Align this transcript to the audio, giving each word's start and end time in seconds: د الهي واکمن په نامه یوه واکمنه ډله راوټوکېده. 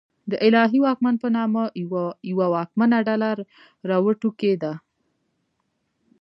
د 0.31 0.33
الهي 0.47 0.79
واکمن 0.85 1.15
په 1.23 1.27
نامه 1.37 1.63
یوه 2.31 2.45
واکمنه 2.55 2.97
ډله 3.07 3.29
راوټوکېده. 3.89 4.73